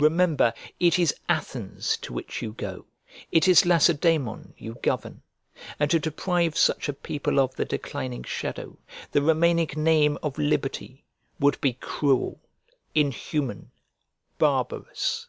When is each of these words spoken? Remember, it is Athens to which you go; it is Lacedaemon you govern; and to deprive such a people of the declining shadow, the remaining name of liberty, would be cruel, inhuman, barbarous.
Remember, 0.00 0.52
it 0.80 0.98
is 0.98 1.14
Athens 1.28 1.96
to 1.98 2.12
which 2.12 2.42
you 2.42 2.50
go; 2.54 2.86
it 3.30 3.46
is 3.46 3.64
Lacedaemon 3.64 4.52
you 4.58 4.74
govern; 4.82 5.22
and 5.78 5.88
to 5.92 6.00
deprive 6.00 6.58
such 6.58 6.88
a 6.88 6.92
people 6.92 7.38
of 7.38 7.54
the 7.54 7.64
declining 7.64 8.24
shadow, 8.24 8.76
the 9.12 9.22
remaining 9.22 9.70
name 9.76 10.18
of 10.24 10.38
liberty, 10.38 11.04
would 11.38 11.60
be 11.60 11.74
cruel, 11.74 12.40
inhuman, 12.96 13.70
barbarous. 14.38 15.28